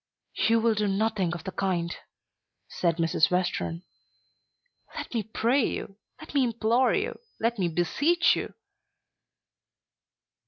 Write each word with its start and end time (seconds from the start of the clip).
"You 0.49 0.59
will 0.59 0.73
do 0.73 0.87
nothing 0.87 1.31
of 1.35 1.43
the 1.43 1.51
kind," 1.51 1.95
said 2.67 2.97
Mrs. 2.97 3.29
Western. 3.29 3.83
"Let 4.95 5.13
me 5.13 5.21
pray 5.21 5.63
you. 5.63 5.97
Let 6.19 6.33
me 6.33 6.43
implore 6.43 6.95
you. 6.95 7.19
Let 7.39 7.59
me 7.59 7.67
beseech 7.67 8.35
you." 8.35 8.55